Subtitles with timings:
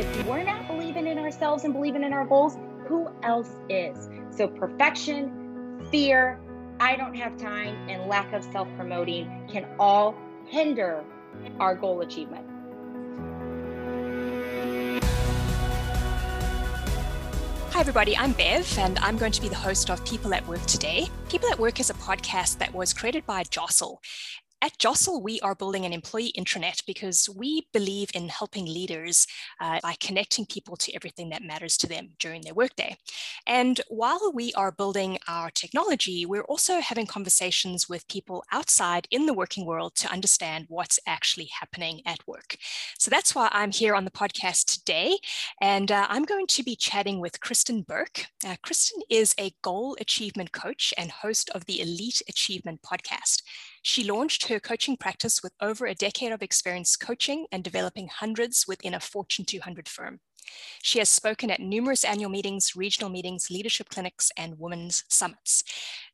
[0.00, 2.56] if we're not believing in ourselves and believing in our goals,
[2.88, 4.08] who else is?
[4.30, 6.40] So, perfection, fear,
[6.80, 10.14] I don't have time, and lack of self promoting can all
[10.46, 11.04] hinder
[11.58, 12.46] our goal achievement.
[17.72, 18.16] Hi, everybody.
[18.16, 21.08] I'm Bev, and I'm going to be the host of People at Work today.
[21.28, 24.00] People at Work is a podcast that was created by Jostle.
[24.62, 29.26] At Jostle, we are building an employee intranet because we believe in helping leaders
[29.58, 32.94] uh, by connecting people to everything that matters to them during their workday.
[33.46, 39.24] And while we are building our technology, we're also having conversations with people outside in
[39.24, 42.56] the working world to understand what's actually happening at work.
[42.98, 45.16] So that's why I'm here on the podcast today.
[45.62, 48.26] And uh, I'm going to be chatting with Kristen Burke.
[48.46, 53.40] Uh, Kristen is a goal achievement coach and host of the Elite Achievement podcast.
[53.82, 58.66] She launched her coaching practice with over a decade of experience coaching and developing hundreds
[58.68, 60.20] within a Fortune 200 firm.
[60.82, 65.64] She has spoken at numerous annual meetings, regional meetings, leadership clinics, and women's summits.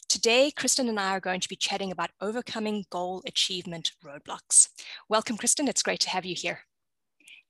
[0.09, 4.69] Today, Kristen and I are going to be chatting about overcoming goal achievement roadblocks.
[5.09, 5.69] Welcome, Kristen.
[5.69, 6.61] It's great to have you here.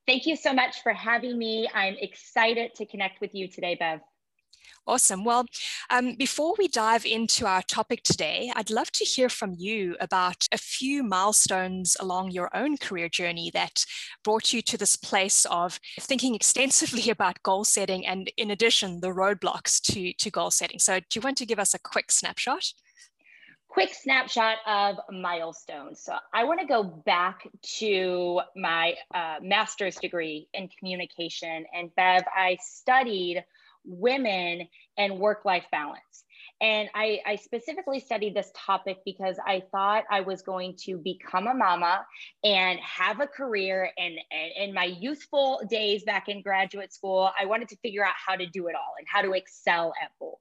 [0.07, 1.69] Thank you so much for having me.
[1.75, 4.01] I'm excited to connect with you today, Bev.
[4.87, 5.25] Awesome.
[5.25, 5.47] Well,
[5.91, 10.47] um, before we dive into our topic today, I'd love to hear from you about
[10.53, 13.85] a few milestones along your own career journey that
[14.23, 19.09] brought you to this place of thinking extensively about goal setting and, in addition, the
[19.09, 20.79] roadblocks to, to goal setting.
[20.79, 22.73] So, do you want to give us a quick snapshot?
[23.77, 26.01] quick snapshot of milestones.
[26.01, 27.47] So I want to go back
[27.79, 31.67] to my uh, master's degree in communication.
[31.75, 33.45] And Bev, I studied
[33.87, 36.25] women and work life balance.
[36.61, 41.47] And I, I, specifically studied this topic because I thought I was going to become
[41.49, 42.07] a mama
[42.45, 43.91] and have a career.
[43.99, 44.15] And
[44.59, 48.47] in my youthful days back in graduate school, I wanted to figure out how to
[48.47, 50.39] do it all and how to excel at both.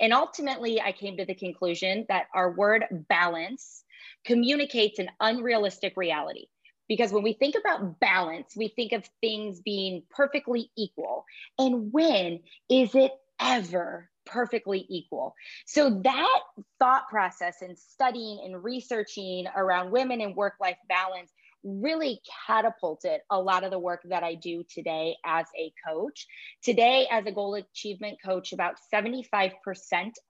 [0.00, 3.84] And ultimately, I came to the conclusion that our word balance
[4.24, 6.46] communicates an unrealistic reality.
[6.88, 11.24] Because when we think about balance, we think of things being perfectly equal.
[11.58, 12.40] And when
[12.70, 15.34] is it ever perfectly equal?
[15.66, 16.40] So that
[16.78, 21.30] thought process and studying and researching around women and work life balance
[21.64, 26.26] really catapulted a lot of the work that I do today as a coach.
[26.62, 29.52] Today, as a goal achievement coach, about 75%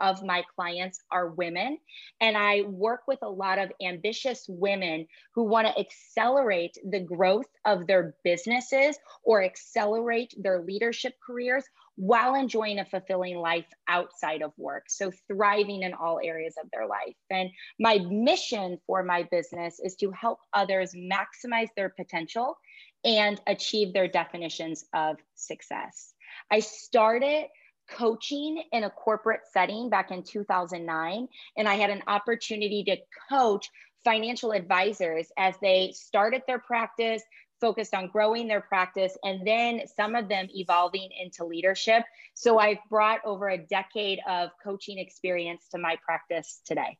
[0.01, 1.79] of my clients are women.
[2.21, 7.49] And I work with a lot of ambitious women who want to accelerate the growth
[7.65, 11.65] of their businesses or accelerate their leadership careers
[11.99, 14.85] while enjoying a fulfilling life outside of work.
[14.89, 17.17] So, thriving in all areas of their life.
[17.29, 17.51] And
[17.81, 22.57] my mission for my business is to help others maximize their potential
[23.05, 26.15] and achieve their definitions of success.
[26.53, 27.47] I started
[27.91, 31.27] coaching in a corporate setting back in 2009,
[31.57, 32.97] and I had an opportunity to
[33.29, 33.69] coach
[34.05, 37.23] financial advisors as they started their practice,
[37.61, 42.05] focused on growing their practice and then some of them evolving into leadership.
[42.35, 46.99] So I've brought over a decade of coaching experience to my practice today.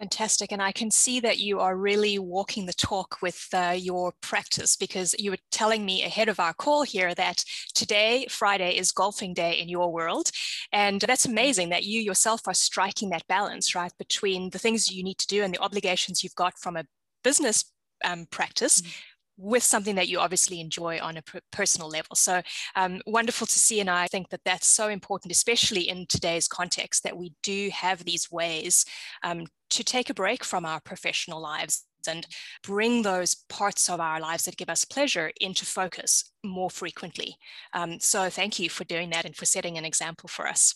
[0.00, 0.50] Fantastic.
[0.50, 4.74] And I can see that you are really walking the talk with uh, your practice
[4.74, 9.34] because you were telling me ahead of our call here that today, Friday, is golfing
[9.34, 10.30] day in your world.
[10.72, 15.04] And that's amazing that you yourself are striking that balance, right, between the things you
[15.04, 16.86] need to do and the obligations you've got from a
[17.22, 17.70] business
[18.02, 19.09] um, practice, mm-hmm
[19.40, 22.14] with something that you obviously enjoy on a personal level.
[22.14, 22.42] So
[22.76, 23.80] um, wonderful to see.
[23.80, 28.04] And I think that that's so important, especially in today's context, that we do have
[28.04, 28.84] these ways
[29.22, 32.26] um, to take a break from our professional lives and
[32.62, 37.36] bring those parts of our lives that give us pleasure into focus more frequently.
[37.72, 40.74] Um, so thank you for doing that and for setting an example for us.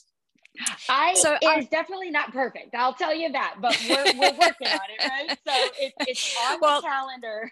[0.89, 2.75] I so it is definitely not perfect.
[2.75, 5.39] I'll tell you that, but we're, we're working on it, right?
[5.47, 7.51] So it, it's on well, the calendar,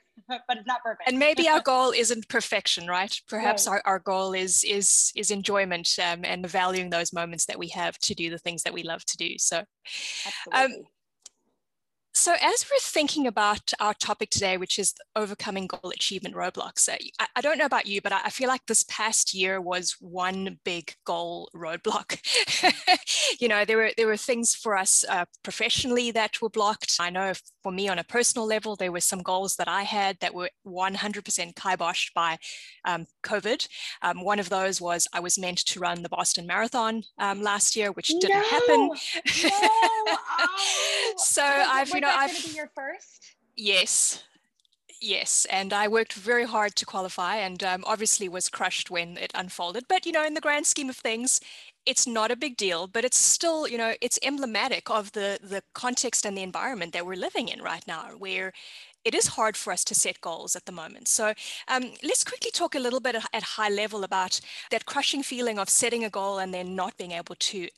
[0.49, 1.09] but it's not perfect.
[1.09, 3.15] And maybe our goal isn't perfection, right?
[3.29, 3.83] Perhaps right.
[3.85, 7.99] Our, our goal is is is enjoyment um, and valuing those moments that we have
[7.99, 9.39] to do the things that we love to do.
[9.39, 9.65] So,
[10.53, 10.71] um,
[12.15, 16.97] so, as we're thinking about our topic today, which is overcoming goal achievement roadblocks, uh,
[17.19, 19.97] I, I don't know about you, but I, I, feel like this past year was
[19.99, 22.19] one big goal roadblock.
[23.41, 26.99] you know, there were there were things for us uh, professionally that were blocked.
[27.01, 27.33] I know
[27.63, 30.51] for me on a personal level, there were some goals that I had that were
[30.67, 32.39] 100% kiboshed by
[32.85, 33.67] um, COVID.
[34.03, 37.77] Um, one of those was I was meant to run the Boston Marathon um, last
[37.77, 38.89] year, which didn't no, happen.
[38.89, 39.51] No.
[40.05, 42.31] Oh, so I've you know, I've.
[42.45, 43.35] Be your first?
[43.57, 44.23] Yes.
[45.01, 49.33] Yes, and I worked very hard to qualify and um, obviously was crushed when it
[49.35, 49.87] unfolded.
[49.89, 51.41] But, you know, in the grand scheme of things,
[51.85, 55.63] it's not a big deal, but it's still, you know, it's emblematic of the, the
[55.75, 58.53] context and the environment that we're living in right now, where
[59.05, 61.09] it is hard for us to set goals at the moment.
[61.09, 61.35] So
[61.69, 64.41] um, let's quickly talk a little bit at high level about
[64.71, 67.69] that crushing feeling of setting a goal and then not being able to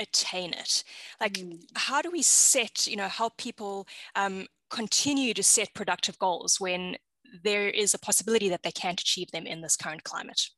[0.00, 0.82] attain it.
[1.20, 1.60] Like, mm.
[1.74, 3.86] how do we set, you know, help people
[4.16, 6.96] um, continue to set productive goals when
[7.44, 10.48] there is a possibility that they can't achieve them in this current climate?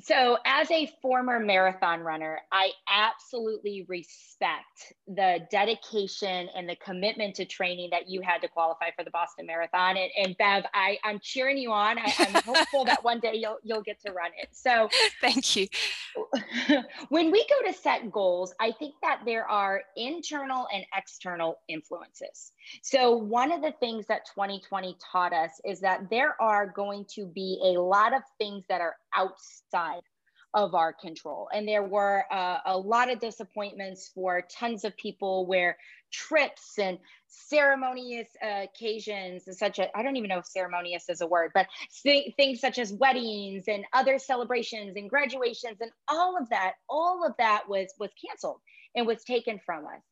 [0.00, 7.44] So, as a former marathon runner, I absolutely respect the dedication and the commitment to
[7.44, 9.96] training that you had to qualify for the Boston Marathon.
[9.96, 11.98] And, and Bev, I, I'm cheering you on.
[11.98, 14.48] I, am hopeful that one day you'll you'll get to run it.
[14.52, 14.88] So,
[15.20, 15.68] thank you.
[17.08, 22.52] when we go to set goals, I think that there are internal and external influences.
[22.82, 27.26] So, one of the things that 2020 taught us is that there are going to
[27.26, 30.02] be a lot of things that are outside
[30.54, 31.48] of our control.
[31.52, 35.76] And there were uh, a lot of disappointments for tons of people where
[36.12, 41.26] trips and ceremonious uh, occasions, such as, I don't even know if ceremonious is a
[41.26, 41.66] word, but
[42.04, 47.26] th- things such as weddings and other celebrations and graduations and all of that, all
[47.26, 48.60] of that was, was canceled
[48.94, 50.02] and was taken from us.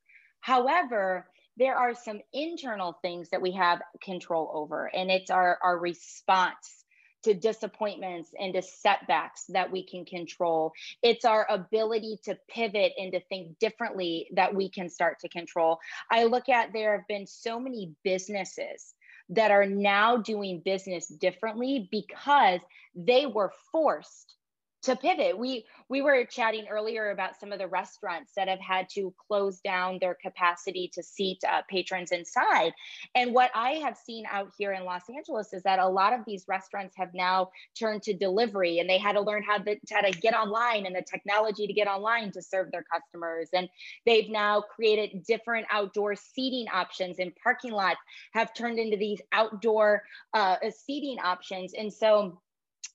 [0.41, 5.79] However, there are some internal things that we have control over, and it's our, our
[5.79, 6.85] response
[7.23, 10.73] to disappointments and to setbacks that we can control.
[11.03, 15.79] It's our ability to pivot and to think differently that we can start to control.
[16.11, 18.95] I look at there have been so many businesses
[19.31, 22.61] that are now doing business differently because
[22.95, 24.35] they were forced
[24.83, 25.39] to pivot.
[25.39, 29.61] We we were chatting earlier about some of the restaurants that have had to close
[29.61, 32.73] down their capacity to seat uh, patrons inside.
[33.15, 36.21] And what I have seen out here in Los Angeles is that a lot of
[36.27, 40.01] these restaurants have now turned to delivery, and they had to learn how to, how
[40.01, 43.49] to get online and the technology to get online to serve their customers.
[43.53, 43.69] And
[44.07, 48.01] they've now created different outdoor seating options and parking lots,
[48.33, 50.03] have turned into these outdoor
[50.35, 52.41] uh, seating options, and so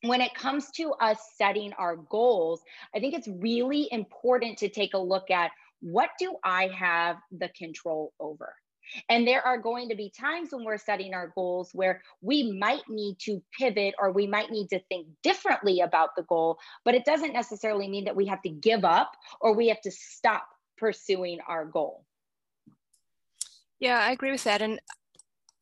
[0.03, 2.61] when it comes to us setting our goals,
[2.95, 7.49] I think it's really important to take a look at what do I have the
[7.49, 8.53] control over?
[9.09, 12.87] And there are going to be times when we're setting our goals where we might
[12.87, 17.03] need to pivot or we might need to think differently about the goal, but it
[17.03, 19.11] doesn't necessarily mean that we have to give up
[19.41, 20.47] or we have to stop
[20.77, 22.05] pursuing our goal.
[23.79, 24.61] Yeah, I agree with that.
[24.61, 24.79] And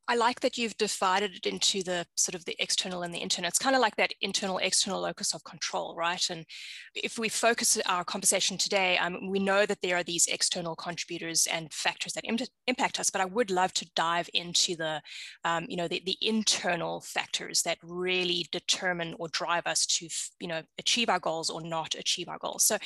[0.07, 3.47] I like that you've divided it into the sort of the external and the internal.
[3.47, 6.23] It's kind of like that internal external locus of control, right?
[6.29, 6.45] And
[6.93, 11.47] if we focus our conversation today, um, we know that there are these external contributors
[11.51, 12.37] and factors that Im-
[12.67, 15.01] impact us, but I would love to dive into the,
[15.43, 20.07] um, you know, the, the internal factors that really determine or drive us to,
[20.39, 22.63] you know, achieve our goals or not achieve our goals.
[22.63, 22.77] So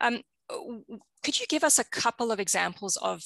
[0.00, 0.22] um,
[1.22, 3.22] could you give us a couple of examples of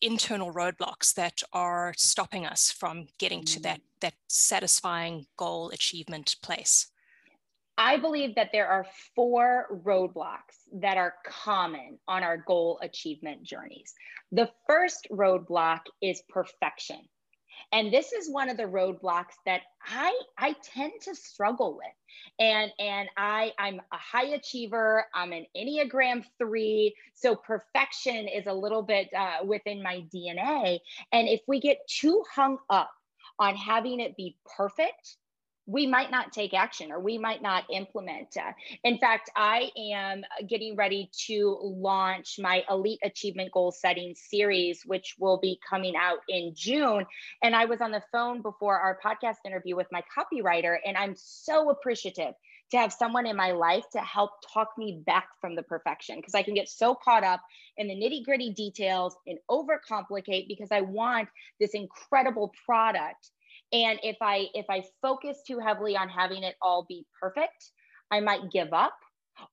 [0.00, 3.82] internal roadblocks that are stopping us from getting to that, mm.
[4.00, 6.88] that satisfying goal achievement place?
[7.76, 13.94] I believe that there are four roadblocks that are common on our goal achievement journeys.
[14.32, 16.98] The first roadblock is perfection.
[17.72, 21.86] And this is one of the roadblocks that I I tend to struggle with.
[22.38, 25.06] And and I I'm a high achiever.
[25.14, 30.78] I'm an Enneagram 3, so perfection is a little bit uh, within my DNA.
[31.12, 32.90] And if we get too hung up
[33.38, 35.16] on having it be perfect,
[35.68, 38.34] we might not take action or we might not implement.
[38.38, 38.52] Uh,
[38.84, 45.14] in fact, I am getting ready to launch my Elite Achievement Goal Setting series, which
[45.18, 47.04] will be coming out in June.
[47.42, 51.14] And I was on the phone before our podcast interview with my copywriter, and I'm
[51.16, 52.32] so appreciative
[52.70, 56.34] to have someone in my life to help talk me back from the perfection because
[56.34, 57.40] I can get so caught up
[57.76, 61.28] in the nitty gritty details and overcomplicate because I want
[61.60, 63.30] this incredible product
[63.72, 67.70] and if i if i focus too heavily on having it all be perfect
[68.10, 68.94] i might give up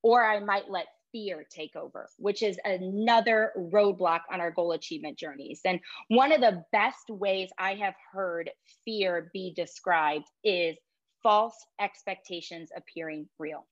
[0.03, 5.17] or i might let fear take over which is another roadblock on our goal achievement
[5.17, 5.61] journeys.
[5.63, 5.79] And
[6.09, 8.49] one of the best ways i have heard
[8.83, 10.75] fear be described is
[11.23, 13.65] false expectations appearing real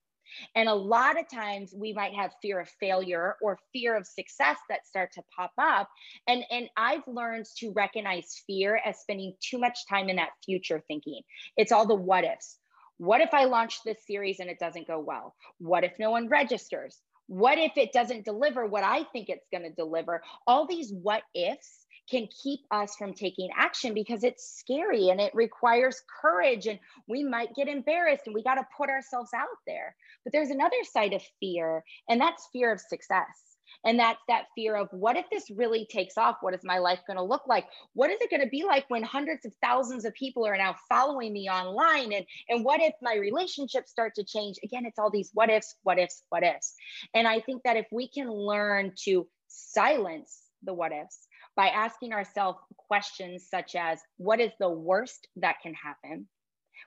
[0.54, 4.56] and a lot of times we might have fear of failure or fear of success
[4.68, 5.88] that start to pop up.
[6.26, 10.82] And, and I've learned to recognize fear as spending too much time in that future
[10.86, 11.22] thinking.
[11.56, 12.58] It's all the what ifs.
[12.98, 15.34] What if I launch this series and it doesn't go well?
[15.58, 17.00] What if no one registers?
[17.26, 20.22] What if it doesn't deliver what I think it's going to deliver?
[20.46, 25.34] All these what ifs can keep us from taking action because it's scary and it
[25.34, 29.94] requires courage and we might get embarrassed and we got to put ourselves out there.
[30.24, 33.54] But there's another side of fear, and that's fear of success.
[33.84, 36.36] And that's that fear of what if this really takes off?
[36.40, 37.66] What is my life going to look like?
[37.94, 40.76] What is it going to be like when hundreds of thousands of people are now
[40.88, 42.12] following me online?
[42.12, 44.56] And, and what if my relationships start to change?
[44.62, 46.74] Again, it's all these what ifs, what ifs, what ifs.
[47.14, 52.12] And I think that if we can learn to silence the what ifs by asking
[52.12, 56.26] ourselves questions such as, what is the worst that can happen?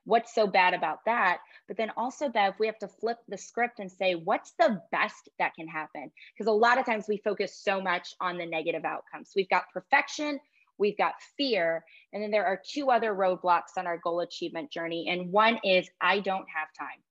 [0.04, 1.40] what's so bad about that?
[1.68, 5.30] But then also bev we have to flip the script and say what's the best
[5.38, 6.12] that can happen?
[6.34, 9.32] Because a lot of times we focus so much on the negative outcomes.
[9.36, 10.40] We've got perfection
[10.78, 11.84] we've got fear
[12.14, 15.90] and then there are two other roadblocks on our goal achievement journey and one is
[16.02, 17.02] i don't have time.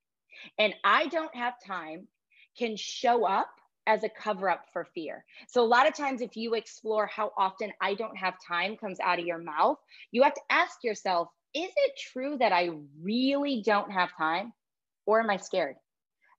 [0.59, 2.09] And i don't have time
[2.59, 3.51] can show up
[3.87, 5.25] as a cover up for fear.
[5.49, 9.01] So, a lot of times, if you explore how often I don't have time comes
[9.01, 9.79] out of your mouth,
[10.11, 14.53] you have to ask yourself, is it true that I really don't have time?
[15.07, 15.77] Or am I scared?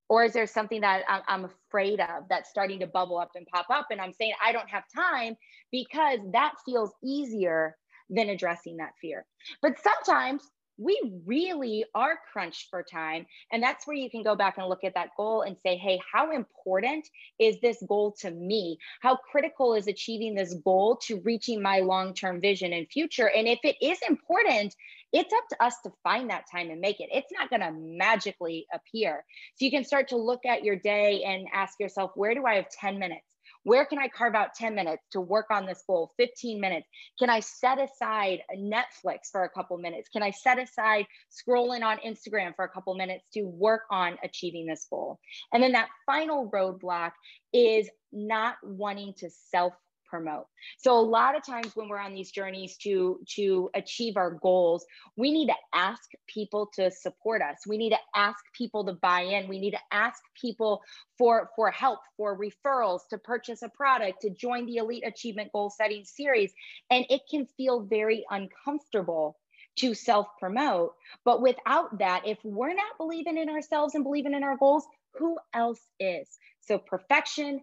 [0.10, 3.66] Or is there something that I'm afraid of that's starting to bubble up and pop
[3.70, 3.88] up?
[3.92, 5.36] And I'm saying I don't have time
[5.72, 7.76] because that feels easier
[8.10, 9.26] than addressing that fear.
[9.62, 10.44] But sometimes
[10.78, 13.26] we really are crunched for time.
[13.52, 16.00] And that's where you can go back and look at that goal and say, hey,
[16.12, 17.08] how important
[17.40, 18.78] is this goal to me?
[19.02, 23.30] How critical is achieving this goal to reaching my long term vision and future?
[23.30, 24.76] And if it is important,
[25.14, 27.10] it's up to us to find that time and make it.
[27.12, 29.24] It's not going to magically appear.
[29.56, 32.56] So you can start to look at your day and ask yourself, where do I
[32.56, 33.24] have 10 minutes?
[33.68, 36.14] Where can I carve out 10 minutes to work on this goal?
[36.16, 36.88] 15 minutes?
[37.20, 40.08] Can I set aside Netflix for a couple minutes?
[40.08, 44.68] Can I set aside scrolling on Instagram for a couple minutes to work on achieving
[44.68, 45.20] this goal?
[45.52, 47.12] And then that final roadblock
[47.52, 49.74] is not wanting to self
[50.08, 50.46] promote.
[50.78, 54.86] So a lot of times when we're on these journeys to to achieve our goals,
[55.16, 57.58] we need to ask people to support us.
[57.68, 59.48] We need to ask people to buy in.
[59.48, 60.82] We need to ask people
[61.18, 65.70] for for help, for referrals, to purchase a product, to join the Elite Achievement Goal
[65.70, 66.54] Setting series,
[66.90, 69.38] and it can feel very uncomfortable
[69.78, 70.94] to self promote.
[71.24, 75.38] But without that, if we're not believing in ourselves and believing in our goals, who
[75.54, 76.28] else is?
[76.62, 77.62] So perfection,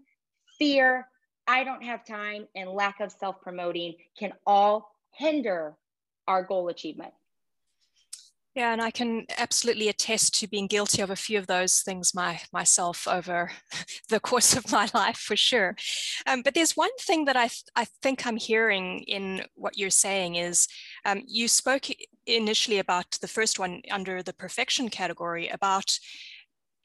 [0.59, 1.09] fear,
[1.47, 5.77] I don't have time, and lack of self promoting can all hinder
[6.27, 7.13] our goal achievement.
[8.55, 12.15] Yeah, and I can absolutely attest to being guilty of a few of those things
[12.15, 13.51] my, myself over
[14.09, 15.75] the course of my life for sure.
[16.25, 19.91] Um, but there's one thing that I, th- I think I'm hearing in what you're
[19.91, 20.69] saying is
[21.05, 21.87] um, you spoke
[22.27, 25.99] initially about the first one under the perfection category about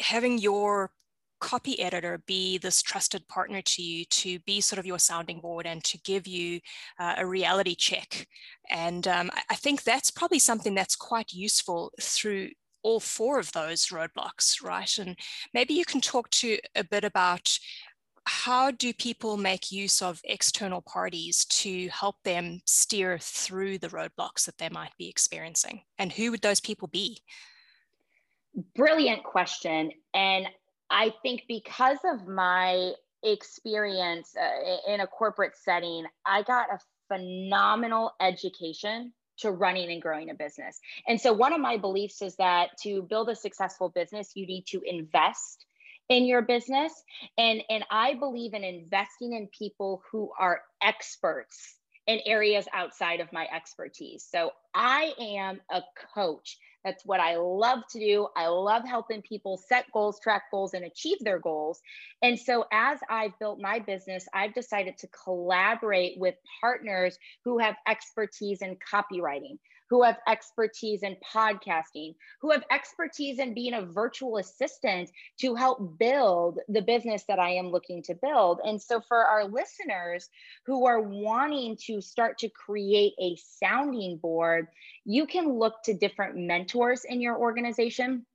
[0.01, 0.91] having your
[1.39, 5.65] copy editor be this trusted partner to you to be sort of your sounding board
[5.65, 6.59] and to give you
[6.99, 8.27] uh, a reality check.
[8.69, 12.49] And um, I think that's probably something that's quite useful through
[12.83, 14.97] all four of those roadblocks, right?
[14.97, 15.17] And
[15.53, 17.57] maybe you can talk to a bit about
[18.25, 24.45] how do people make use of external parties to help them steer through the roadblocks
[24.45, 25.81] that they might be experiencing?
[25.97, 27.21] And who would those people be?
[28.75, 29.91] Brilliant question.
[30.13, 30.47] And
[30.89, 32.93] I think because of my
[33.23, 40.29] experience uh, in a corporate setting, I got a phenomenal education to running and growing
[40.29, 40.79] a business.
[41.07, 44.65] And so, one of my beliefs is that to build a successful business, you need
[44.67, 45.65] to invest
[46.09, 46.91] in your business.
[47.37, 51.75] And, and I believe in investing in people who are experts
[52.09, 54.27] in areas outside of my expertise.
[54.29, 55.81] So, I am a
[56.15, 56.57] coach.
[56.83, 58.27] That's what I love to do.
[58.35, 61.81] I love helping people set goals, track goals, and achieve their goals.
[62.23, 67.75] And so, as I've built my business, I've decided to collaborate with partners who have
[67.87, 74.37] expertise in copywriting, who have expertise in podcasting, who have expertise in being a virtual
[74.37, 78.61] assistant to help build the business that I am looking to build.
[78.63, 80.29] And so, for our listeners
[80.65, 84.67] who are wanting to start to create a sounding board,
[85.05, 88.25] you can look to different mentors in your organization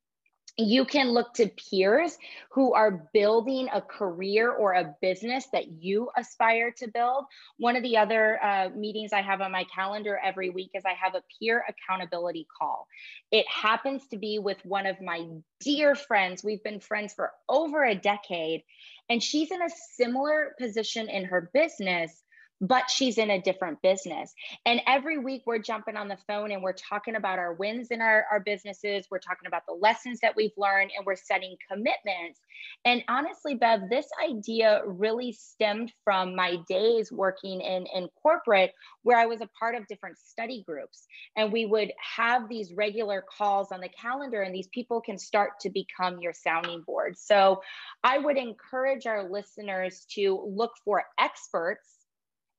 [0.57, 2.17] you can look to peers
[2.51, 7.25] who are building a career or a business that you aspire to build.
[7.59, 10.93] One of the other uh, meetings I have on my calendar every week is I
[10.93, 12.87] have a peer accountability call.
[13.33, 15.27] It happens to be with one of my
[15.61, 16.45] dear friends.
[16.45, 18.63] We've been friends for over a decade,
[19.09, 22.24] and she's in a similar position in her business
[22.67, 24.35] but she's in a different business.
[24.65, 28.01] And every week we're jumping on the phone and we're talking about our wins in
[28.01, 29.07] our, our businesses.
[29.11, 32.41] We're talking about the lessons that we've learned and we're setting commitments.
[32.87, 39.19] And honestly, Bev, this idea really stemmed from my days working in, in corporate where
[39.19, 41.07] I was a part of different study groups.
[41.37, 45.61] And we would have these regular calls on the calendar, and these people can start
[45.61, 47.19] to become your sounding board.
[47.19, 47.61] So
[48.03, 51.94] I would encourage our listeners to look for experts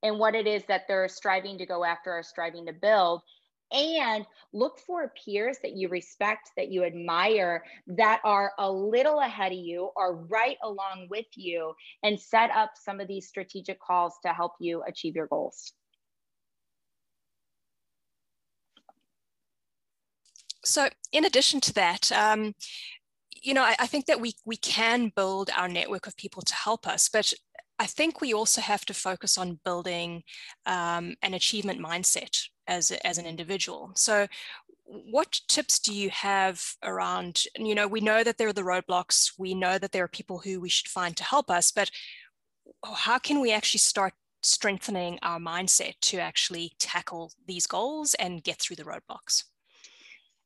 [0.03, 3.21] in what it is that they're striving to go after or striving to build
[3.71, 9.51] and look for peers that you respect, that you admire, that are a little ahead
[9.51, 11.73] of you or right along with you,
[12.03, 15.73] and set up some of these strategic calls to help you achieve your goals.
[20.63, 22.53] So, in addition to that, um,
[23.41, 26.55] you know, I, I, think that we we can build our network of people to
[26.55, 27.31] help us, but
[27.77, 30.23] I think we also have to focus on building
[30.65, 33.91] um, an achievement mindset as, as an individual.
[33.95, 34.27] So
[34.85, 39.33] what tips do you have around, you know, we know that there are the roadblocks,
[39.37, 41.91] we know that there are people who we should find to help us, but
[42.83, 48.59] how can we actually start strengthening our mindset to actually tackle these goals and get
[48.59, 49.43] through the roadblocks?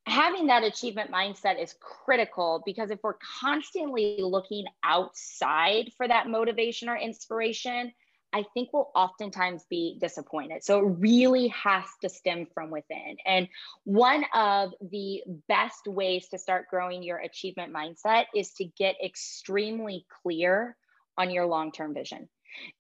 [0.05, 6.89] Having that achievement mindset is critical because if we're constantly looking outside for that motivation
[6.89, 7.91] or inspiration,
[8.31, 10.63] I think we'll oftentimes be disappointed.
[10.63, 13.17] So it really has to stem from within.
[13.25, 13.47] And
[13.85, 20.05] one of the best ways to start growing your achievement mindset is to get extremely
[20.21, 20.75] clear
[21.17, 22.29] on your long term vision.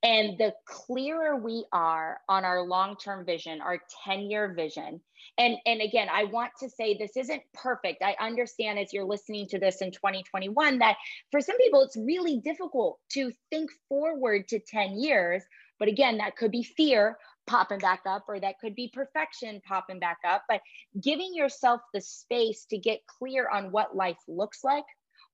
[0.03, 5.01] And the clearer we are on our long term vision, our 10 year vision,
[5.37, 8.03] and, and again, I want to say this isn't perfect.
[8.03, 10.97] I understand as you're listening to this in 2021 that
[11.31, 15.43] for some people, it's really difficult to think forward to 10 years.
[15.79, 19.99] But again, that could be fear popping back up, or that could be perfection popping
[19.99, 20.43] back up.
[20.49, 20.61] But
[21.01, 24.83] giving yourself the space to get clear on what life looks like,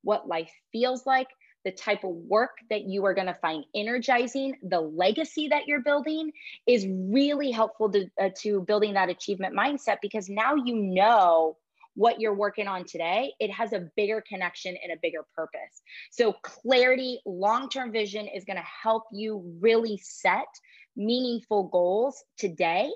[0.03, 1.27] what life feels like,
[1.65, 5.81] the type of work that you are going to find energizing, the legacy that you're
[5.81, 6.31] building
[6.67, 11.57] is really helpful to, uh, to building that achievement mindset because now you know
[11.95, 15.81] what you're working on today, it has a bigger connection and a bigger purpose.
[16.11, 20.47] So, clarity, long term vision is going to help you really set
[20.95, 22.91] meaningful goals today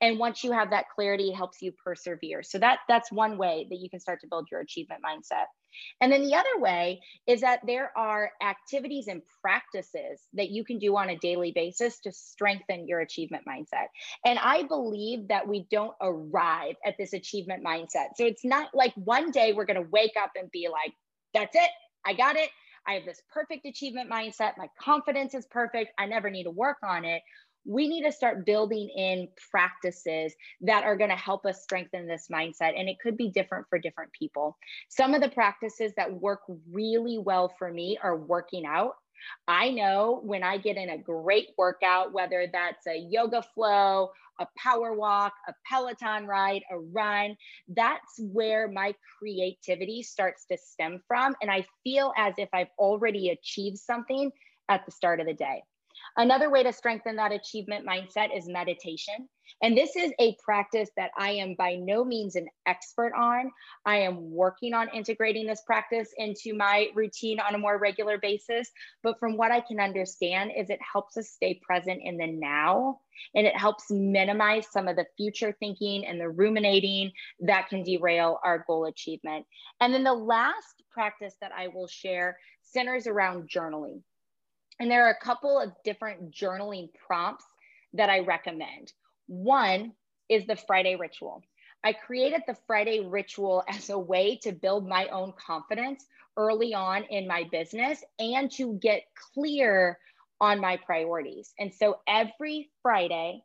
[0.00, 3.66] and once you have that clarity it helps you persevere so that that's one way
[3.70, 5.46] that you can start to build your achievement mindset
[6.00, 10.78] and then the other way is that there are activities and practices that you can
[10.78, 13.86] do on a daily basis to strengthen your achievement mindset.
[14.24, 18.08] And I believe that we don't arrive at this achievement mindset.
[18.16, 20.92] So it's not like one day we're going to wake up and be like,
[21.34, 21.70] that's it,
[22.06, 22.50] I got it.
[22.86, 24.52] I have this perfect achievement mindset.
[24.56, 25.92] My confidence is perfect.
[25.98, 27.20] I never need to work on it
[27.64, 32.28] we need to start building in practices that are going to help us strengthen this
[32.32, 32.78] mindset.
[32.78, 34.56] And it could be different for different people.
[34.88, 36.40] Some of the practices that work
[36.70, 38.94] really well for me are working out.
[39.46, 44.46] I know when I get in a great workout, whether that's a yoga flow, a
[44.56, 47.36] power walk, a Peloton ride, a run,
[47.68, 51.34] that's where my creativity starts to stem from.
[51.42, 54.30] And I feel as if I've already achieved something
[54.68, 55.62] at the start of the day.
[56.18, 59.28] Another way to strengthen that achievement mindset is meditation.
[59.62, 63.52] And this is a practice that I am by no means an expert on.
[63.86, 68.68] I am working on integrating this practice into my routine on a more regular basis.
[69.04, 72.98] But from what I can understand is it helps us stay present in the now
[73.36, 78.40] and it helps minimize some of the future thinking and the ruminating that can derail
[78.44, 79.46] our goal achievement.
[79.80, 84.02] And then the last practice that I will share centers around journaling.
[84.80, 87.44] And there are a couple of different journaling prompts
[87.94, 88.92] that I recommend.
[89.26, 89.92] One
[90.28, 91.42] is the Friday ritual.
[91.84, 96.04] I created the Friday ritual as a way to build my own confidence
[96.36, 99.02] early on in my business and to get
[99.34, 99.98] clear
[100.40, 101.52] on my priorities.
[101.58, 103.42] And so every Friday,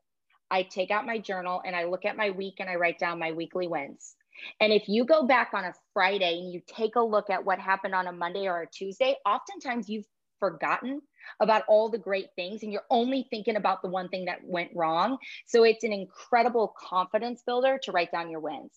[0.52, 3.18] I take out my journal and I look at my week and I write down
[3.18, 4.16] my weekly wins.
[4.60, 7.58] And if you go back on a Friday and you take a look at what
[7.58, 10.06] happened on a Monday or a Tuesday, oftentimes you've
[10.40, 11.02] forgotten
[11.40, 14.72] about all the great things and you're only thinking about the one thing that went
[14.76, 15.18] wrong.
[15.46, 18.72] So it's an incredible confidence builder to write down your wins.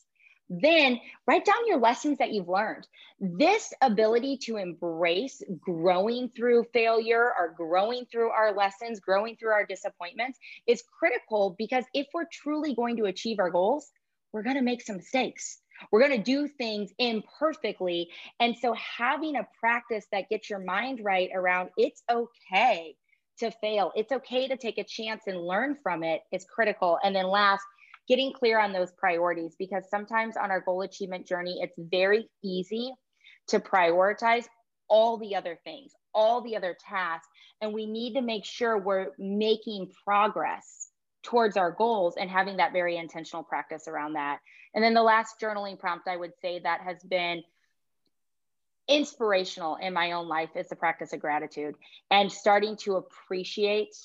[0.49, 2.87] Then write down your lessons that you've learned.
[3.19, 9.67] This ability to embrace growing through failure or growing through our lessons, growing through our
[9.67, 13.91] disappointments is critical because if we're truly going to achieve our goals,
[14.33, 15.59] we're going to make some mistakes.
[15.91, 18.09] We're going to do things imperfectly.
[18.41, 22.97] And so having a practice that gets your mind right around it's okay
[23.39, 23.93] to fail.
[23.95, 26.99] It's okay to take a chance and learn from it is critical.
[27.03, 27.65] And then last,
[28.09, 32.93] getting clear on those priorities because sometimes on our goal achievement journey, it's very easy
[33.49, 34.45] to prioritize
[34.89, 37.29] all the other things, all the other tasks.
[37.61, 40.91] And we need to make sure we're making progress
[41.23, 44.39] towards our goals and having that very intentional practice around that.
[44.77, 47.43] And then the last journaling prompt I would say that has been
[48.89, 51.75] inspirational in my own life is the practice of gratitude
[52.11, 53.97] and starting to appreciate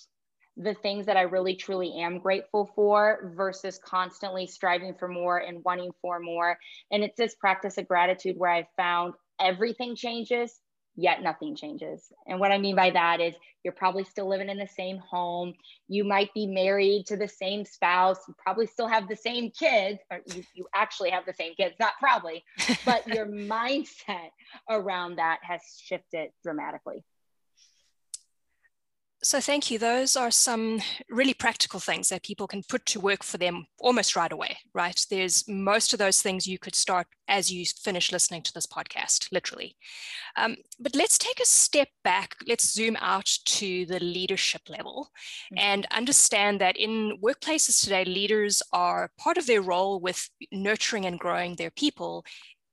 [0.57, 5.63] the things that I really truly am grateful for versus constantly striving for more and
[5.63, 6.57] wanting for more.
[6.89, 10.57] And it's this practice of gratitude where I found everything changes
[10.95, 12.11] yet nothing changes.
[12.27, 15.53] And what I mean by that is you're probably still living in the same home.
[15.87, 18.17] You might be married to the same spouse.
[18.27, 21.75] You probably still have the same kids, or you, you actually have the same kids,
[21.79, 22.43] not probably,
[22.85, 24.31] but your mindset
[24.69, 27.03] around that has shifted dramatically.
[29.23, 29.77] So, thank you.
[29.77, 34.15] Those are some really practical things that people can put to work for them almost
[34.15, 34.99] right away, right?
[35.11, 39.31] There's most of those things you could start as you finish listening to this podcast,
[39.31, 39.75] literally.
[40.37, 42.35] Um, but let's take a step back.
[42.47, 45.11] Let's zoom out to the leadership level
[45.53, 45.59] mm-hmm.
[45.59, 51.19] and understand that in workplaces today, leaders are part of their role with nurturing and
[51.19, 52.25] growing their people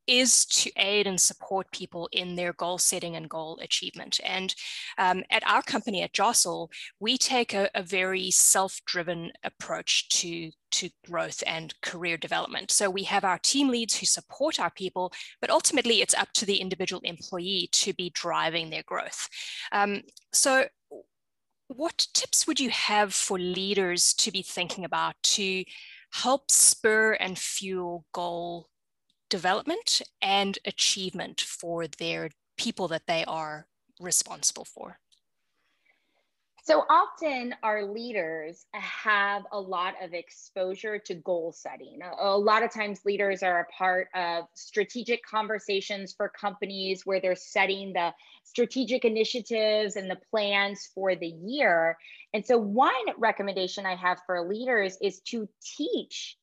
[0.08, 4.18] is to aid and support people in their goal setting and goal achievement.
[4.24, 4.54] And
[4.96, 10.90] um, at our company at Jostle, we take a, a very self-driven approach to to
[11.06, 12.70] growth and career development.
[12.70, 16.44] So we have our team leads who support our people, but ultimately it's up to
[16.44, 19.28] the individual employee to be driving their growth.
[19.72, 20.66] Um, so
[21.68, 25.64] what tips would you have for leaders to be thinking about to
[26.12, 28.68] help spur and fuel goal
[29.28, 33.66] development and achievement for their people that they are
[34.00, 34.98] responsible for?
[36.68, 42.00] So often, our leaders have a lot of exposure to goal setting.
[42.20, 47.36] A lot of times, leaders are a part of strategic conversations for companies where they're
[47.36, 48.12] setting the
[48.44, 51.96] strategic initiatives and the plans for the year.
[52.34, 56.36] And so, one recommendation I have for leaders is to teach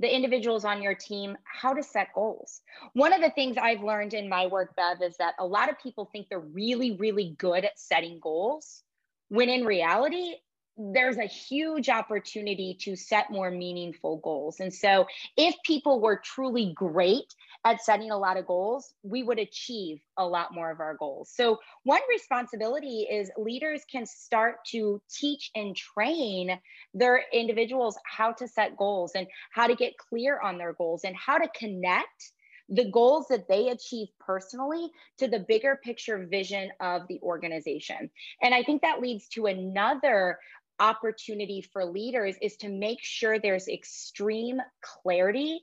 [0.00, 2.62] the individuals on your team how to set goals.
[2.94, 5.78] One of the things I've learned in my work, Bev, is that a lot of
[5.78, 8.82] people think they're really, really good at setting goals,
[9.28, 10.36] when in reality,
[10.80, 14.60] there's a huge opportunity to set more meaningful goals.
[14.60, 19.38] And so, if people were truly great at setting a lot of goals, we would
[19.38, 21.30] achieve a lot more of our goals.
[21.34, 26.58] So, one responsibility is leaders can start to teach and train
[26.94, 31.14] their individuals how to set goals and how to get clear on their goals and
[31.14, 32.32] how to connect
[32.70, 38.08] the goals that they achieve personally to the bigger picture vision of the organization.
[38.40, 40.38] And I think that leads to another
[40.80, 45.60] opportunity for leaders is to make sure there's extreme clarity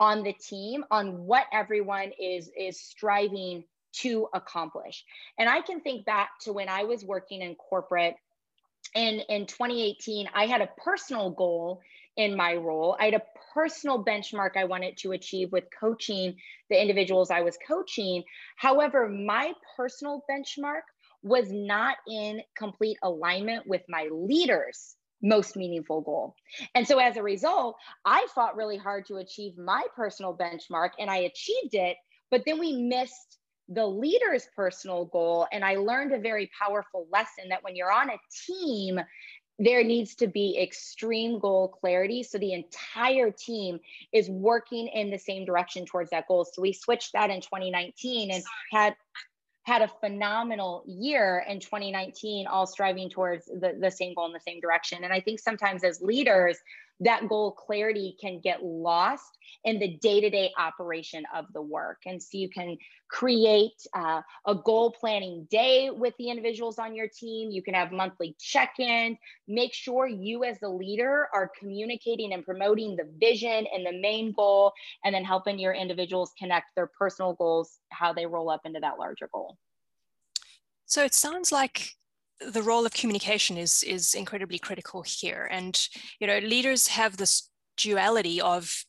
[0.00, 5.04] on the team on what everyone is is striving to accomplish.
[5.38, 8.14] And I can think back to when I was working in corporate
[8.94, 11.80] and in 2018 I had a personal goal
[12.16, 12.96] in my role.
[12.98, 13.22] I had a
[13.54, 16.36] personal benchmark I wanted to achieve with coaching
[16.68, 18.22] the individuals I was coaching.
[18.56, 20.82] However, my personal benchmark
[21.22, 26.34] was not in complete alignment with my leaders most meaningful goal.
[26.74, 31.08] And so as a result, I fought really hard to achieve my personal benchmark and
[31.10, 31.96] I achieved it,
[32.30, 35.46] but then we missed the leader's personal goal.
[35.52, 39.00] And I learned a very powerful lesson that when you're on a team,
[39.58, 42.22] there needs to be extreme goal clarity.
[42.22, 43.78] So the entire team
[44.12, 46.44] is working in the same direction towards that goal.
[46.44, 48.96] So we switched that in 2019 and had
[49.64, 54.40] had a phenomenal year in 2019, all striving towards the, the same goal in the
[54.40, 55.04] same direction.
[55.04, 56.58] And I think sometimes as leaders,
[57.04, 61.98] that goal clarity can get lost in the day-to-day operation of the work.
[62.06, 62.76] And so you can
[63.08, 67.50] create uh, a goal planning day with the individuals on your team.
[67.50, 69.18] You can have monthly check-ins.
[69.46, 74.32] Make sure you as the leader are communicating and promoting the vision and the main
[74.32, 74.72] goal
[75.04, 78.98] and then helping your individuals connect their personal goals how they roll up into that
[78.98, 79.58] larger goal.
[80.86, 81.96] So it sounds like
[82.50, 85.48] the role of communication is is incredibly critical here.
[85.50, 85.78] And
[86.20, 88.84] you know leaders have this duality of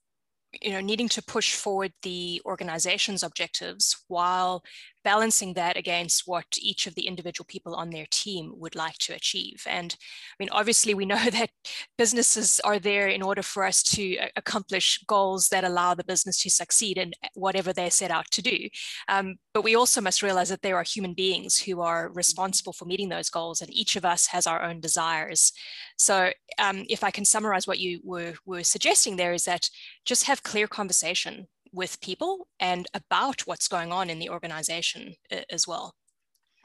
[0.62, 4.64] you know needing to push forward the organization's objectives while
[5.04, 9.14] balancing that against what each of the individual people on their team would like to
[9.14, 9.64] achieve.
[9.68, 11.50] And I mean, obviously, we know that
[11.98, 16.50] businesses are there in order for us to accomplish goals that allow the business to
[16.50, 18.70] succeed in whatever they set out to do.
[19.08, 22.86] Um, but we also must realize that there are human beings who are responsible for
[22.86, 25.52] meeting those goals, and each of us has our own desires.
[25.98, 29.70] So, um, if I can summarize what you were, were suggesting there, is that
[30.06, 35.38] just have clear conversation with people and about what's going on in the organization uh,
[35.50, 35.96] as well.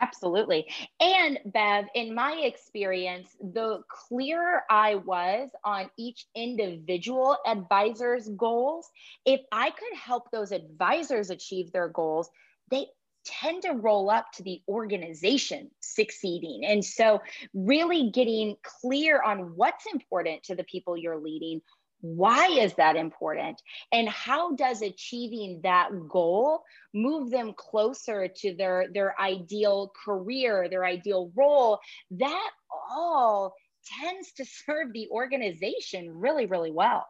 [0.00, 0.66] Absolutely.
[1.00, 8.88] And Bev, in my experience, the clearer I was on each individual advisor's goals,
[9.24, 12.30] if I could help those advisors achieve their goals,
[12.70, 12.86] they
[13.24, 16.64] tend to roll up to the organization succeeding.
[16.64, 17.20] And so,
[17.52, 21.60] really getting clear on what's important to the people you're leading,
[22.00, 23.60] why is that important?
[23.92, 26.62] And how does achieving that goal
[26.94, 31.80] move them closer to their their ideal career their ideal role?
[32.12, 32.50] That
[32.90, 33.54] all
[34.00, 37.06] tends to serve the organization really really well.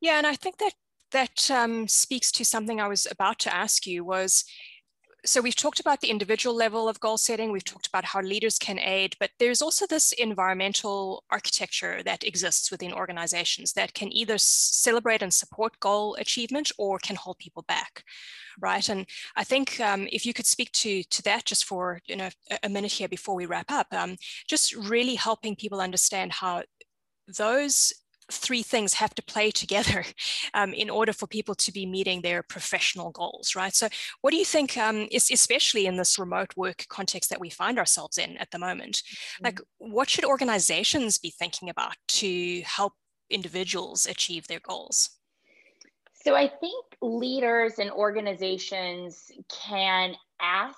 [0.00, 0.74] Yeah and i think that
[1.12, 4.44] that um, speaks to something i was about to ask you was
[5.26, 8.58] so we've talked about the individual level of goal setting, we've talked about how leaders
[8.58, 14.38] can aid, but there's also this environmental architecture that exists within organizations that can either
[14.38, 18.04] celebrate and support goal achievement or can hold people back,
[18.60, 18.88] right?
[18.88, 22.30] And I think um, if you could speak to, to that just for you know,
[22.62, 24.16] a minute here before we wrap up, um,
[24.48, 26.62] just really helping people understand how
[27.36, 27.92] those
[28.30, 30.04] three things have to play together
[30.54, 33.74] um, in order for people to be meeting their professional goals, right?
[33.74, 33.88] So,
[34.20, 37.78] what do you think, um, is, especially in this remote work context that we find
[37.78, 38.96] ourselves in at the moment?
[38.96, 39.44] Mm-hmm.
[39.44, 42.94] Like, what should organizations be thinking about to help
[43.30, 45.10] individuals achieve their goals?
[46.14, 50.76] So, I think leaders and organizations can ask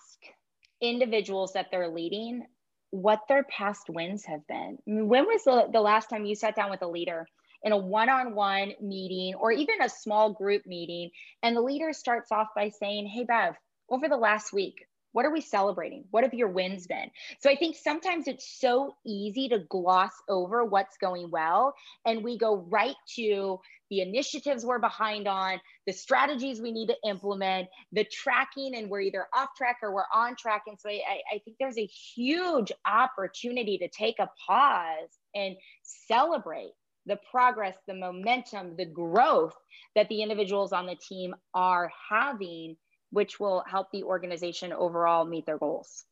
[0.81, 2.45] individuals that they're leading
[2.91, 4.79] what their past wins have been.
[4.87, 7.27] When was the, the last time you sat down with a leader
[7.63, 11.11] in a one on one meeting or even a small group meeting.
[11.43, 13.55] And the leader starts off by saying, Hey, Bev,
[13.91, 16.05] over the last week, what are we celebrating?
[16.11, 17.11] What have your wins been?
[17.41, 21.75] So I think sometimes it's so easy to gloss over what's going well.
[22.05, 23.59] And we go right to
[23.91, 29.01] the initiatives we're behind on, the strategies we need to implement, the tracking, and we're
[29.01, 30.63] either off track or we're on track.
[30.67, 36.73] And so I, I think there's a huge opportunity to take a pause and celebrate
[37.09, 39.57] the progress, the momentum, the growth
[39.97, 42.77] that the individuals on the team are having,
[43.11, 46.05] which will help the organization overall meet their goals.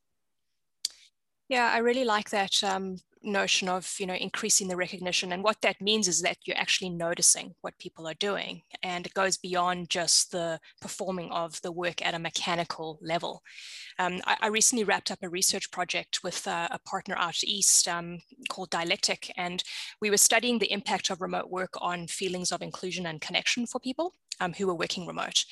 [1.49, 5.61] Yeah, I really like that um, notion of you know increasing the recognition and what
[5.61, 9.91] that means is that you're actually noticing what people are doing and it goes beyond
[9.91, 13.43] just the performing of the work at a mechanical level.
[13.99, 17.89] Um, I, I, recently wrapped up a research project with uh, a partner out east
[17.89, 19.63] um, called dialectic and
[20.01, 23.81] we were studying the impact of remote work on feelings of inclusion and connection for
[23.81, 25.45] people um, who were working remote.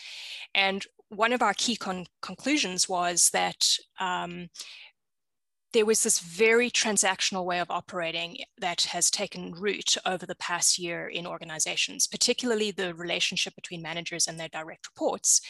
[0.54, 3.66] And one of our key con- conclusions was that
[4.00, 4.48] um,
[5.74, 10.78] there was this very transactional way of operating that has taken root over the past
[10.78, 15.40] year in organizations, particularly the relationship between managers and their direct reports.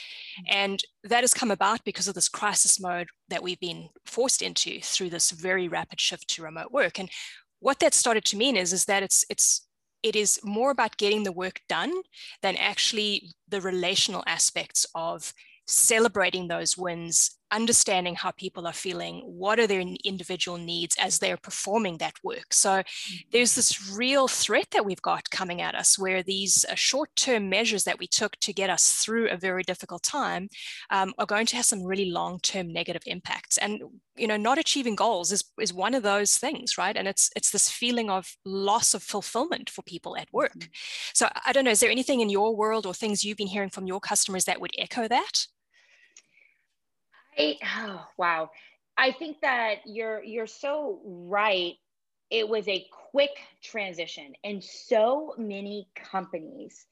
[0.40, 0.56] Mm-hmm.
[0.56, 4.80] And that has come about because of this crisis mode that we've been forced into
[4.80, 6.98] through this very rapid shift to remote work.
[6.98, 7.10] And
[7.60, 9.68] what that started to mean is, is that it's it's
[10.02, 11.92] it is more about getting the work done
[12.42, 15.34] than actually the relational aspects of
[15.66, 21.36] celebrating those wins understanding how people are feeling, what are their individual needs as they're
[21.36, 22.52] performing that work.
[22.52, 23.16] So mm-hmm.
[23.32, 27.48] there's this real threat that we've got coming at us where these uh, short term
[27.48, 30.48] measures that we took to get us through a very difficult time
[30.90, 33.58] um, are going to have some really long term negative impacts.
[33.58, 33.82] And
[34.16, 36.96] you know, not achieving goals is, is one of those things, right?
[36.96, 40.54] And it's it's this feeling of loss of fulfillment for people at work.
[40.54, 40.68] Mm-hmm.
[41.14, 43.70] So I don't know, is there anything in your world or things you've been hearing
[43.70, 45.46] from your customers that would echo that?
[47.38, 48.50] I, oh, wow.
[48.96, 51.74] I think that you're you're so right.
[52.30, 56.86] It was a quick transition, and so many companies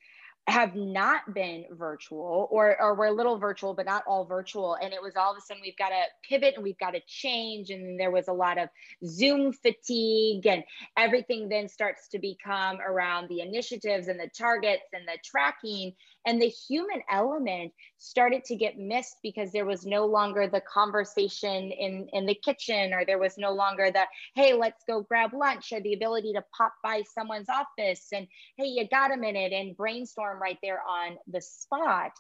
[0.49, 4.93] have not been virtual or or we're a little virtual but not all virtual and
[4.93, 7.71] it was all of a sudden we've got to pivot and we've got to change
[7.71, 8.69] and there was a lot of
[9.07, 10.65] zoom fatigue and
[10.97, 15.93] everything then starts to become around the initiatives and the targets and the tracking
[16.27, 17.73] And the human element
[18.03, 22.93] started to get missed because there was no longer the conversation in, in the kitchen,
[22.93, 24.03] or there was no longer the,
[24.35, 28.67] hey, let's go grab lunch, or the ability to pop by someone's office and, hey,
[28.67, 32.11] you got a minute, and brainstorm right there on the spot.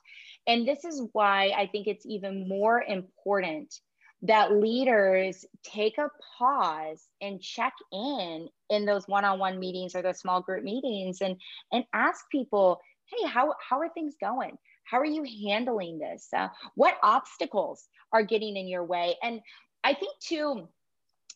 [0.47, 3.75] And this is why I think it's even more important
[4.23, 10.40] that leaders take a pause and check in in those one-on-one meetings or those small
[10.40, 11.35] group meetings and
[11.73, 14.57] and ask people hey how, how are things going
[14.92, 16.28] how are you handling this?
[16.37, 19.16] Uh, what obstacles are getting in your way?
[19.22, 19.40] And
[19.85, 20.68] i think too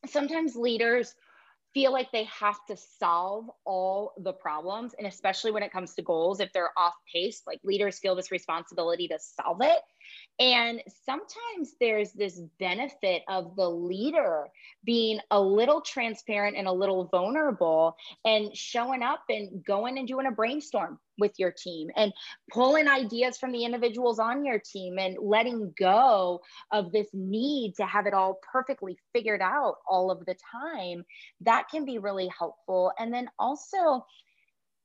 [0.07, 1.15] sometimes leaders
[1.75, 6.03] feel like they have to solve all the problems and especially when it comes to
[6.03, 9.81] goals if they're off pace like leaders feel this responsibility to solve it
[10.39, 14.47] and sometimes there's this benefit of the leader
[14.85, 20.27] being a little transparent and a little vulnerable and showing up and going and doing
[20.27, 22.13] a brainstorm with your team and
[22.53, 26.41] pulling ideas from the individuals on your team and letting go
[26.71, 31.05] of this need to have it all perfectly figured out all of the time.
[31.41, 32.93] That can be really helpful.
[32.99, 34.05] And then also,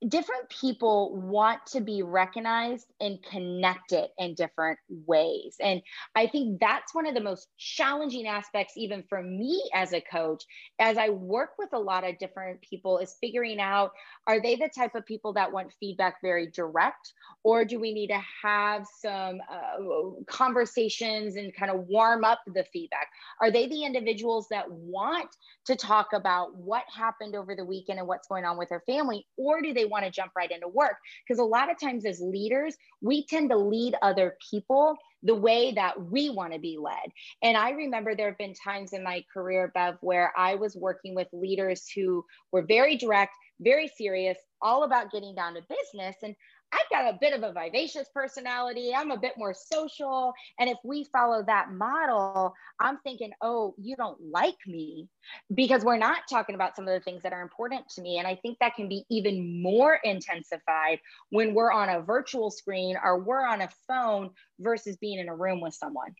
[0.07, 5.55] different people want to be recognized and connected in different ways.
[5.61, 5.81] And
[6.15, 10.43] I think that's one of the most challenging aspects, even for me as a coach,
[10.79, 13.91] as I work with a lot of different people, is figuring out
[14.25, 18.07] are they the type of people that want feedback very direct, or do we need
[18.07, 23.07] to have some uh, conversations and kind of warm up the feedback?
[23.39, 25.29] Are they the individuals that want
[25.65, 29.27] to talk about what happened over the weekend and what's going on with their family,
[29.37, 30.95] or do they want to jump right into work.
[31.27, 35.71] Because a lot of times, as leaders, we tend to lead other people the way
[35.73, 37.11] that we want to be led.
[37.43, 41.13] And I remember there have been times in my career, Bev, where I was working
[41.13, 46.15] with leaders who were very direct, very serious, all about getting down to business.
[46.23, 46.35] And
[46.73, 48.93] I've got a bit of a vivacious personality.
[48.95, 50.33] I'm a bit more social.
[50.59, 55.07] And if we follow that model, I'm thinking, oh, you don't like me
[55.53, 58.19] because we're not talking about some of the things that are important to me.
[58.19, 62.97] And I think that can be even more intensified when we're on a virtual screen
[63.03, 64.29] or we're on a phone
[64.59, 66.15] versus being in a room with someone.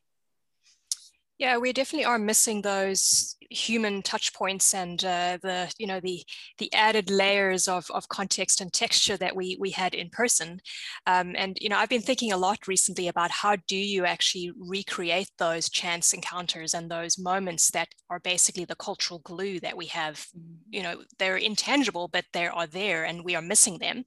[1.42, 6.24] Yeah, we definitely are missing those human touch points and uh, the you know the
[6.60, 10.60] the added layers of, of context and texture that we we had in person.
[11.08, 14.52] Um, and you know, I've been thinking a lot recently about how do you actually
[14.56, 19.88] recreate those chance encounters and those moments that are basically the cultural glue that we
[19.88, 20.28] have.
[20.70, 24.04] You know, they're intangible, but they are there, and we are missing them.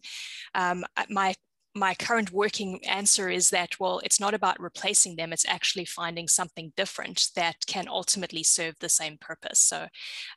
[0.54, 1.34] Um, my
[1.74, 6.28] my current working answer is that, well, it's not about replacing them, it's actually finding
[6.28, 9.58] something different that can ultimately serve the same purpose.
[9.58, 9.88] So,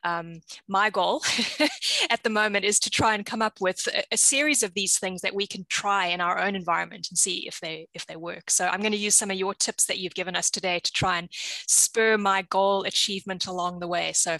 [0.02, 1.22] um, my goal
[2.10, 4.98] at the moment is to try and come up with a, a, series of these
[4.98, 8.16] things that we can try in our own environment and see if they if they
[8.16, 8.50] work.
[8.50, 10.92] So, I'm going to use some of your tips that you've given us today to
[10.92, 14.12] try and spur my goal achievement along the way.
[14.12, 14.38] So,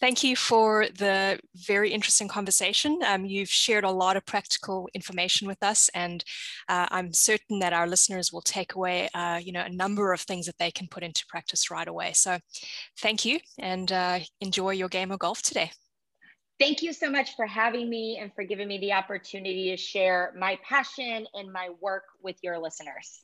[0.00, 3.00] thank you for the very interesting conversation.
[3.06, 6.24] Um, you've shared a lot of practical information with us and
[6.68, 10.20] uh, I'm certain that our listeners will take away, uh, you know, a number of
[10.20, 12.12] things that they can put into practice right away.
[12.12, 12.38] So
[12.98, 15.70] thank you and uh, enjoy your game of golf today.
[16.58, 20.32] Thank you so much for having me and for giving me the opportunity to share
[20.38, 23.20] my passion and my work with your listeners.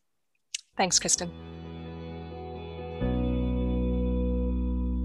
[0.77, 1.31] Thanks, Kristen.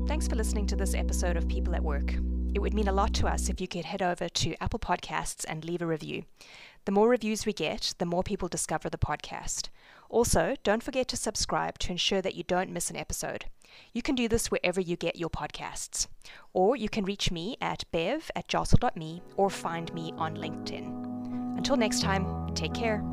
[0.08, 2.16] Thanks for listening to this episode of People at Work.
[2.54, 5.46] It would mean a lot to us if you could head over to Apple Podcasts
[5.48, 6.24] and leave a review.
[6.88, 9.68] The more reviews we get, the more people discover the podcast.
[10.10, 13.44] Also, don't forget to subscribe to ensure that you don't miss an episode.
[13.92, 16.08] You can do this wherever you get your podcasts.
[16.54, 21.58] Or you can reach me at bev at jostle.me or find me on LinkedIn.
[21.58, 23.04] Until next time, take care.